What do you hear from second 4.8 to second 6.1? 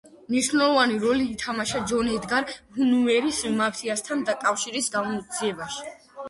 გამოძიებაში.